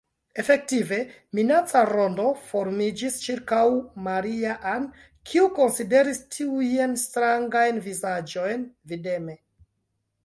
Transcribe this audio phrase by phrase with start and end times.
[0.43, 0.97] Efektive,
[1.39, 3.59] minaca rondo formiĝis ĉirkaŭ
[4.07, 4.89] Maria-Ann,
[5.33, 9.39] kiu konsideris tiujn strangajn vizaĝojn videme.